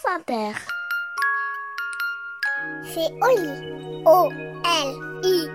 [0.00, 0.52] France Inter.
[2.84, 4.04] C'est Oli.
[4.06, 5.48] O-L-I.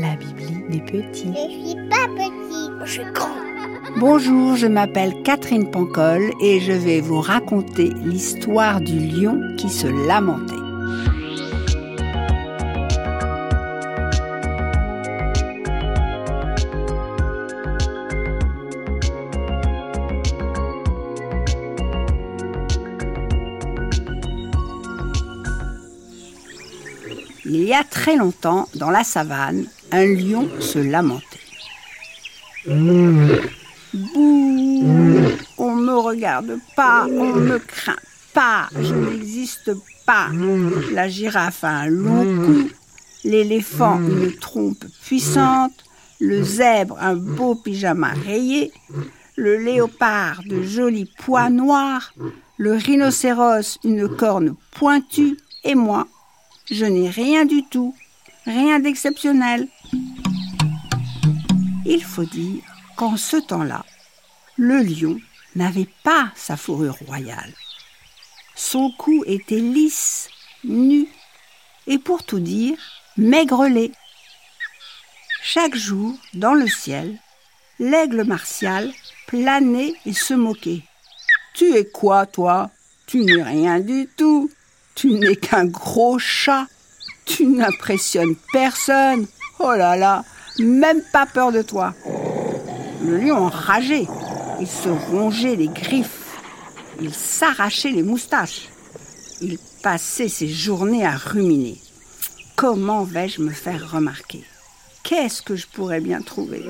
[0.00, 1.32] La Bibli des petits.
[1.32, 2.70] Je suis pas petit.
[2.84, 3.28] Je suis grand.
[3.98, 9.86] Bonjour, je m'appelle Catherine Pancol et je vais vous raconter l'histoire du lion qui se
[9.86, 10.65] lamentait.
[27.48, 31.38] Il y a très longtemps, dans la savane, un lion se lamentait.
[33.94, 34.82] Bouh
[35.56, 37.94] On me regarde pas, on me craint
[38.34, 39.70] pas, je n'existe
[40.04, 40.28] pas.
[40.92, 42.68] La girafe a un long cou,
[43.22, 45.84] l'éléphant une trompe puissante,
[46.18, 48.72] le zèbre un beau pyjama rayé,
[49.36, 52.12] le léopard de jolis pois noirs,
[52.56, 56.08] le rhinocéros une corne pointue, et moi,
[56.70, 57.94] je n'ai rien du tout,
[58.44, 59.68] rien d'exceptionnel.
[61.84, 62.62] Il faut dire
[62.96, 63.84] qu'en ce temps-là,
[64.56, 65.18] le lion
[65.54, 67.52] n'avait pas sa fourrure royale.
[68.54, 70.28] Son cou était lisse,
[70.64, 71.06] nu,
[71.86, 72.78] et pour tout dire,
[73.16, 73.92] maigrelet.
[75.42, 77.18] Chaque jour, dans le ciel,
[77.78, 78.92] l'aigle martial
[79.26, 80.82] planait et se moquait.
[81.54, 82.70] Tu es quoi, toi?
[83.06, 84.50] Tu n'es rien du tout.
[84.96, 86.66] Tu n'es qu'un gros chat.
[87.26, 89.26] Tu n'impressionnes personne.
[89.58, 90.24] Oh là là,
[90.58, 91.94] même pas peur de toi.
[93.04, 94.06] Le lion enrageait.
[94.60, 96.38] Il se rongeait les griffes.
[97.00, 98.68] Il s'arrachait les moustaches.
[99.42, 101.78] Il passait ses journées à ruminer.
[102.56, 104.44] Comment vais-je me faire remarquer?
[105.02, 106.64] Qu'est-ce que je pourrais bien trouver?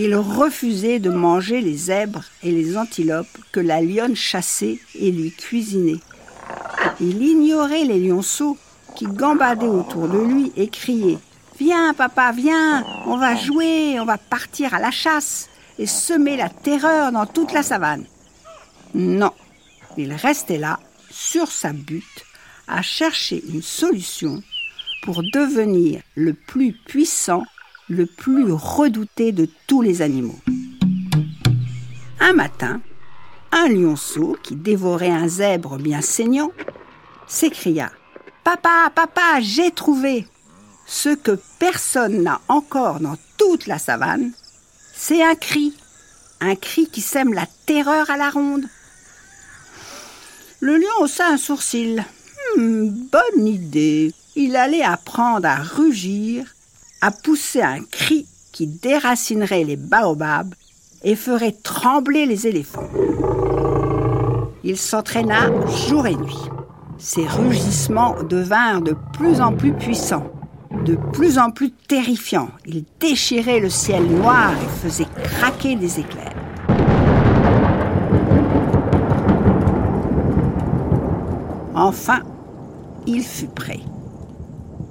[0.00, 5.32] Il refusait de manger les zèbres et les antilopes que la lionne chassait et lui
[5.32, 5.98] cuisinait.
[7.00, 8.56] Il ignorait les lionceaux
[8.94, 11.18] qui gambadaient autour de lui et criaient
[11.58, 15.48] Viens, papa, viens, on va jouer, on va partir à la chasse
[15.80, 18.04] et semer la terreur dans toute la savane.
[18.94, 19.32] Non,
[19.96, 20.78] il restait là,
[21.10, 22.24] sur sa butte,
[22.68, 24.44] à chercher une solution
[25.02, 27.42] pour devenir le plus puissant
[27.88, 30.38] le plus redouté de tous les animaux.
[32.20, 32.80] Un matin,
[33.52, 36.52] un lionceau qui dévorait un zèbre bien saignant
[37.26, 37.90] s'écria
[38.44, 40.26] Papa, papa, j'ai trouvé
[40.86, 44.32] Ce que personne n'a encore dans toute la savane,
[44.94, 45.74] c'est un cri,
[46.40, 48.64] un cri qui sème la terreur à la ronde.
[50.60, 52.04] Le lion haussa un sourcil.
[52.56, 54.12] Hmm, bonne idée.
[54.34, 56.46] Il allait apprendre à rugir
[57.00, 60.54] a poussé un cri qui déracinerait les baobabs
[61.04, 62.88] et ferait trembler les éléphants.
[64.64, 65.50] Il s'entraîna
[65.88, 66.48] jour et nuit.
[66.98, 70.32] Ses rugissements devinrent de plus en plus puissants,
[70.84, 72.50] de plus en plus terrifiants.
[72.66, 76.34] Il déchirait le ciel noir et faisait craquer des éclairs.
[81.76, 82.22] Enfin,
[83.06, 83.80] il fut prêt.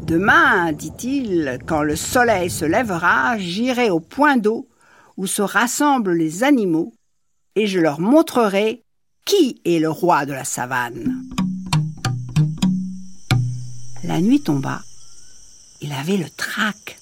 [0.07, 4.69] Demain, dit-il, quand le soleil se lèvera, j'irai au point d'eau
[5.17, 6.93] où se rassemblent les animaux,
[7.57, 8.83] et je leur montrerai
[9.25, 11.25] qui est le roi de la savane.
[14.05, 14.81] La nuit tomba.
[15.81, 16.97] Il avait le trac.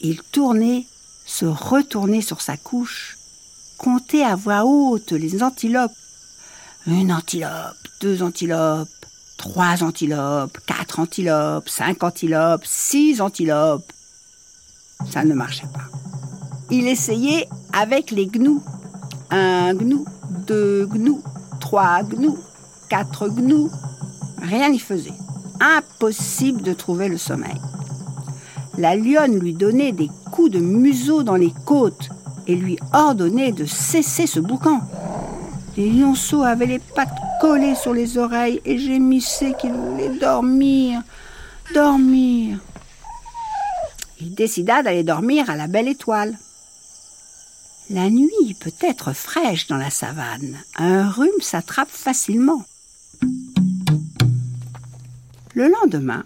[0.00, 0.84] Il tournait,
[1.24, 3.16] se retournait sur sa couche,
[3.78, 5.92] comptait à voix haute les antilopes.
[6.88, 8.88] Une antilope, deux antilopes,
[9.42, 13.92] trois antilopes, quatre antilopes, cinq antilopes, six antilopes.
[15.10, 15.90] Ça ne marchait pas.
[16.70, 18.62] Il essayait avec les gnous.
[19.30, 20.04] Un gnou,
[20.46, 21.22] deux gnous,
[21.58, 22.38] trois gnous,
[22.88, 23.68] quatre gnous.
[24.40, 25.18] Rien n'y faisait.
[25.60, 27.60] Impossible de trouver le sommeil.
[28.78, 32.10] La lionne lui donnait des coups de museau dans les côtes
[32.46, 34.82] et lui ordonnait de cesser ce boucan.
[35.76, 37.10] Les lionceaux avaient les pattes
[37.42, 41.02] collé sur les oreilles et gémissait qu'il voulait dormir,
[41.74, 42.60] dormir.
[44.20, 46.38] Il décida d'aller dormir à la belle étoile.
[47.90, 50.56] La nuit peut être fraîche dans la savane.
[50.76, 52.64] Un rhume s'attrape facilement.
[55.54, 56.22] Le lendemain,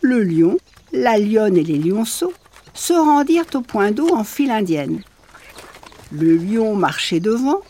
[0.00, 0.56] le lion,
[0.94, 2.32] la lionne et les lionceaux
[2.72, 5.02] se rendirent au point d'eau en file indienne.
[6.10, 7.60] Le lion marchait devant,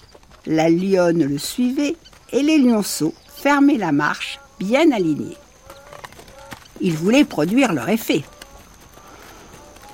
[0.46, 1.96] la lionne le suivait
[2.35, 5.39] et les lionceaux fermaient la marche bien alignés.
[6.81, 8.25] Ils voulaient produire leur effet.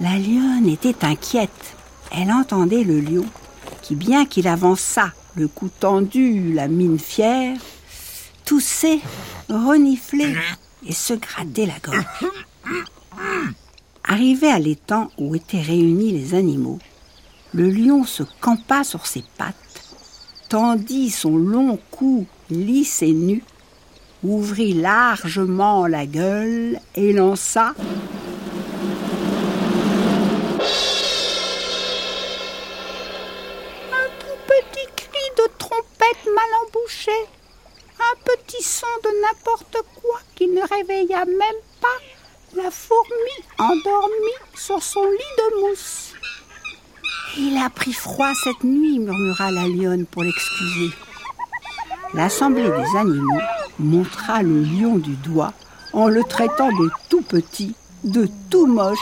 [0.01, 1.77] La lionne était inquiète.
[2.11, 3.27] Elle entendait le lion
[3.83, 7.57] qui, bien qu'il avançât le cou tendu, la mine fière,
[8.45, 9.01] tousser,
[9.49, 10.35] renifler
[10.87, 12.05] et se gratter la gorge.
[14.03, 16.79] Arrivé à l'étang où étaient réunis les animaux,
[17.53, 19.55] le lion se campa sur ses pattes,
[20.51, 23.45] tendit son long cou lisse et nu,
[24.25, 27.73] ouvrit largement la gueule et lança un
[34.19, 37.13] tout petit cri de trompette mal embouché,
[38.01, 42.01] un petit son de n'importe quoi qui ne réveilla même pas
[42.61, 46.10] la fourmi endormie sur son lit de mousse.
[47.39, 50.91] Il a pris froid cette nuit, murmura la lionne pour l'excuser.
[52.13, 53.41] L'assemblée des animaux
[53.79, 55.53] montra le lion du doigt
[55.93, 57.75] en le traitant de tout petit,
[58.05, 58.99] de tout moche,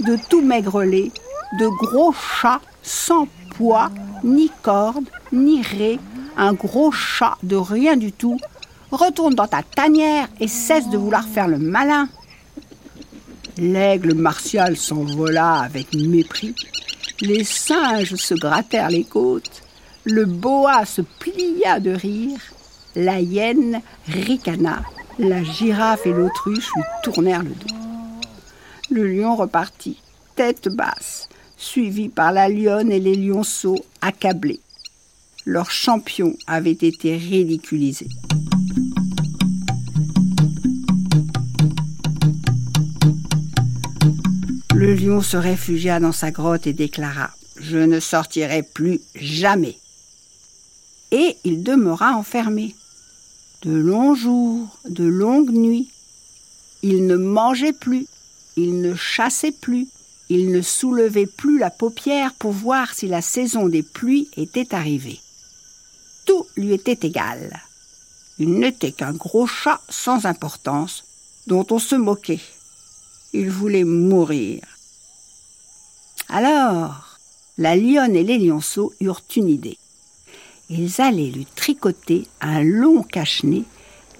[0.00, 1.10] de tout maigrelet,
[1.58, 3.26] de gros chat sans
[3.56, 3.90] poids,
[4.22, 5.98] ni corde, ni ré,
[6.36, 8.38] un gros chat de rien du tout.
[8.92, 12.08] Retourne dans ta tanière et cesse de vouloir faire le malin.
[13.56, 16.54] L'aigle martial s'envola avec mépris.
[17.26, 19.62] Les singes se grattèrent les côtes.
[20.04, 22.38] Le boa se plia de rire.
[22.96, 24.82] La hyène ricana.
[25.18, 27.74] La girafe et l'autruche lui tournèrent le dos.
[28.90, 29.96] Le lion repartit,
[30.36, 34.60] tête basse, suivi par la lionne et les lionceaux accablés.
[35.46, 38.06] Leur champion avait été ridiculisé.
[44.74, 49.78] Le lion se réfugia dans sa grotte et déclara Je ne sortirai plus jamais.
[51.12, 52.74] Et il demeura enfermé.
[53.62, 55.88] De longs jours, de longues nuits.
[56.82, 58.06] Il ne mangeait plus,
[58.56, 59.86] il ne chassait plus,
[60.28, 65.20] il ne soulevait plus la paupière pour voir si la saison des pluies était arrivée.
[66.26, 67.62] Tout lui était égal.
[68.40, 71.04] Il n'était qu'un gros chat sans importance,
[71.46, 72.40] dont on se moquait.
[73.36, 74.62] Il voulait mourir.
[76.28, 77.18] Alors,
[77.58, 79.76] la lionne et les lionceaux eurent une idée.
[80.70, 83.64] Ils allaient lui tricoter un long cache-nez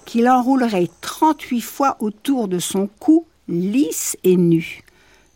[0.05, 4.83] qu'il enroulerait trente-huit fois autour de son cou, lisse et nu,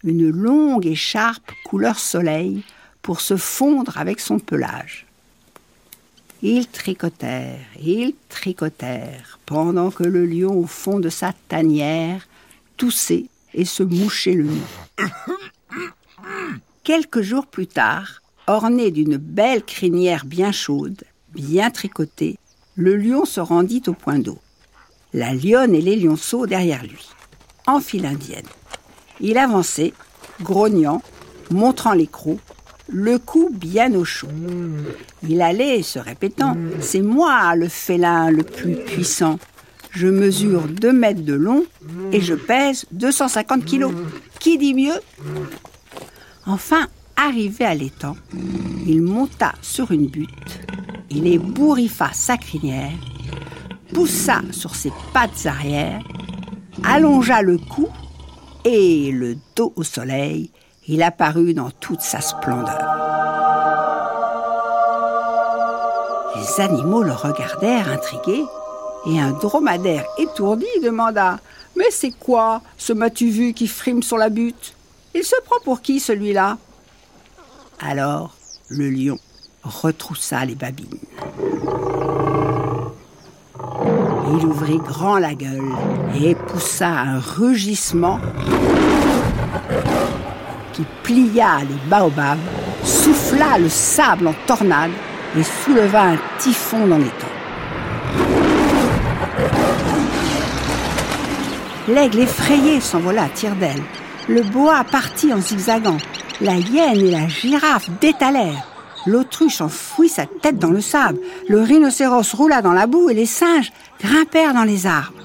[0.03, 2.65] une longue écharpe couleur soleil
[3.01, 5.07] pour se fondre avec son pelage.
[6.43, 12.27] Ils tricotèrent, ils tricotèrent, pendant que le lion au fond de sa tanière
[12.77, 15.09] toussait et se mouchait le nez.
[16.85, 21.05] Quelques jours plus tard, orné d'une belle crinière bien chaude,
[21.35, 22.39] bien tricotée,
[22.77, 24.39] le lion se rendit au point d'eau.
[25.13, 27.09] La lionne et les lionceaux derrière lui,
[27.67, 28.47] en file indienne.
[29.21, 29.93] Il avançait,
[30.41, 31.03] grognant,
[31.51, 32.09] montrant les
[32.89, 34.29] le cou bien au chaud.
[35.23, 39.39] Il allait, se répétant, c'est moi le félin le plus puissant.
[39.91, 41.65] Je mesure deux mètres de long
[42.13, 43.93] et je pèse 250 kilos.
[44.39, 45.01] Qui dit mieux?
[46.47, 46.87] Enfin,
[47.17, 48.17] arrivé à l'étang,
[48.87, 50.61] il monta sur une butte,
[51.11, 52.93] il ébouriffa sa crinière,
[53.93, 56.01] poussa sur ses pattes arrière,
[56.85, 57.89] allongea le cou
[58.65, 60.51] et le dos au soleil,
[60.87, 62.79] il apparut dans toute sa splendeur.
[66.37, 68.45] Les animaux le regardèrent intrigués,
[69.07, 71.39] et un dromadaire étourdi demanda
[71.77, 74.75] Mais c'est quoi ce m'as-tu vu qui frime sur la butte?
[75.15, 76.59] Il se prend pour qui celui-là?
[77.81, 78.35] Alors
[78.69, 79.19] le lion
[79.63, 80.99] retroussa les babines.
[84.31, 85.73] Il ouvrit grand la gueule
[86.21, 88.21] et poussa un rugissement
[90.73, 92.39] qui plia les baobabs,
[92.85, 94.91] souffla le sable en tornade
[95.37, 97.28] et souleva un typhon dans les temps.
[101.89, 103.83] L'aigle effrayé s'envola à tire-d'aile.
[104.29, 105.97] Le boa partit en zigzagant.
[106.43, 108.69] La hyène et la girafe détalèrent.
[109.07, 111.19] L'autruche enfouit sa tête dans le sable.
[111.49, 115.17] Le rhinocéros roula dans la boue et les singes grimpèrent dans les arbres.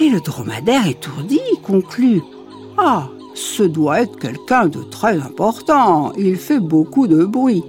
[0.00, 2.20] Et le dromadaire étourdi conclut
[2.76, 6.12] Ah, ce doit être quelqu'un de très important.
[6.18, 7.62] Il fait beaucoup de bruit.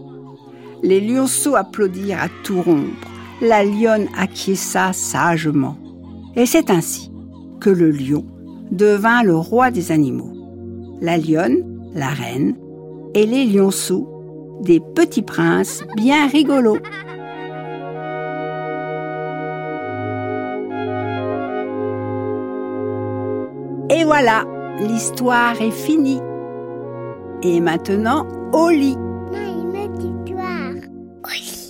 [0.81, 3.07] Les lionceaux applaudirent à tout rompre.
[3.41, 5.77] La lionne acquiesça sagement.
[6.35, 7.11] Et c'est ainsi
[7.59, 8.25] que le lion
[8.71, 10.31] devint le roi des animaux.
[11.01, 11.63] La lionne,
[11.93, 12.55] la reine,
[13.13, 14.07] et les lionceaux,
[14.61, 16.77] des petits princes bien rigolos.
[23.89, 24.45] Et voilà,
[24.79, 26.21] l'histoire est finie.
[27.41, 28.97] Et maintenant, au lit.
[29.33, 30.73] Histoire.
[31.25, 31.68] Oui.